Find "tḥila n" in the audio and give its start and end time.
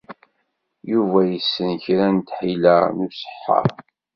2.19-2.99